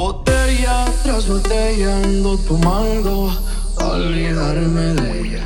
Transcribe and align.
Botella 0.00 0.86
tras 1.02 1.28
botella 1.28 1.94
ando 1.98 2.38
tomando, 2.38 3.30
olvidarme 3.76 4.94
de 4.94 5.20
ella. 5.20 5.44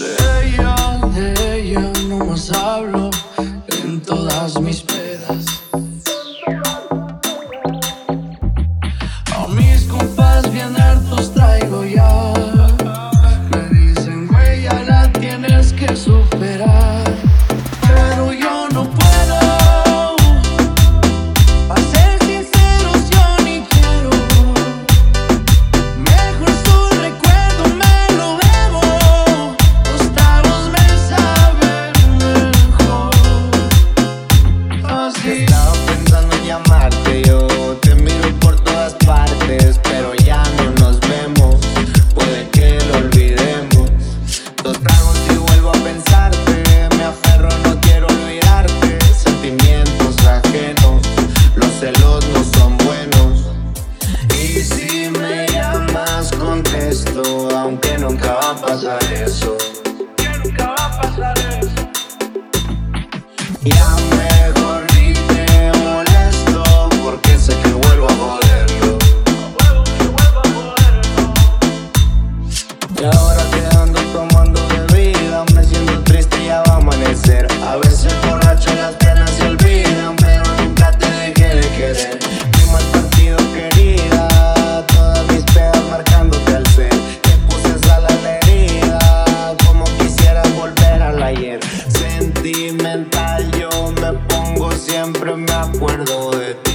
De 0.00 0.10
ella, 0.42 0.74
de 1.14 1.60
ella 1.60 1.92
no 2.08 2.24
más 2.24 2.50
hablo 2.50 3.10
en 3.84 4.02
todas 4.02 4.60
mis 4.60 4.80
pedas. 4.80 5.44
A 9.36 9.46
mis 9.46 9.84
compas 9.84 10.52
bien 10.52 10.76
hartos 10.76 11.32
traigo 11.32 11.84
ya. 11.84 12.32
Me 13.52 13.62
dicen, 13.78 14.26
güey, 14.26 14.62
ya 14.62 14.82
la 14.82 15.12
tienes 15.12 15.72
que 15.72 15.94
superar. 15.94 16.89
aunque 57.48 57.96
nunca 57.98 58.34
va 58.34 58.50
a 58.50 58.54
pasar 58.54 59.02
eso. 59.12 59.56
Nunca 60.44 60.74
va 60.78 60.86
a 60.86 61.00
pasar 61.00 61.38
eso. 61.38 61.88
Ya 63.62 63.96
mejor 64.16 64.82
ni 64.94 65.12
te 65.12 65.72
molesto, 65.78 66.62
porque 67.02 67.38
sé 67.38 67.54
que 67.62 67.72
vuelvo 67.72 68.06
a 68.08 68.14
joderlo. 68.14 68.98
Y 72.98 73.04
ahora 73.04 73.42
quedando 73.54 74.00
tomando 74.12 74.60
bebida, 74.68 75.44
me 75.54 75.64
siento 75.64 76.02
triste, 76.04 76.44
ya 76.44 76.62
va 76.68 76.74
a 76.74 76.76
amanecer. 76.76 77.46
A 77.66 77.76
veces 77.76 78.12
Sentimental, 91.88 93.50
yo 93.52 93.92
me 94.00 94.12
pongo 94.28 94.70
siempre, 94.72 95.34
me 95.36 95.52
acuerdo 95.52 96.30
de 96.32 96.54
ti. 96.54 96.69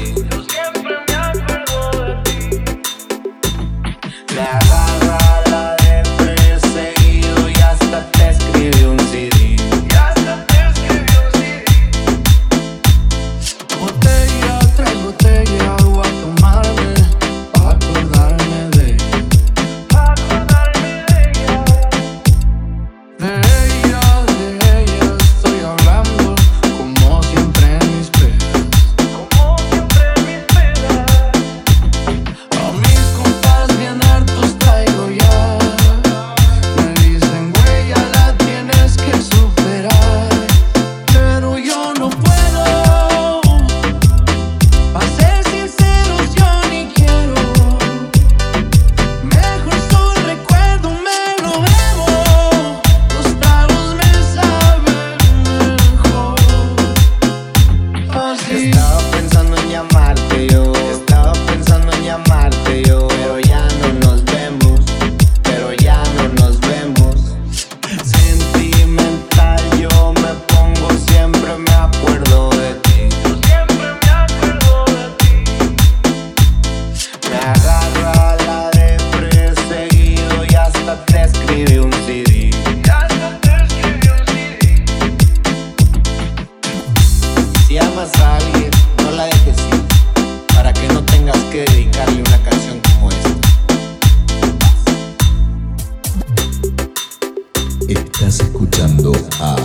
Estás 97.88 98.40
escuchando 98.40 99.12
a 99.40 99.56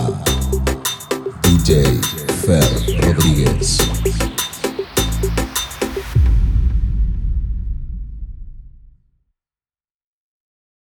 DJ 1.41 1.83
Fer 2.45 2.63
Rodríguez. 3.01 3.79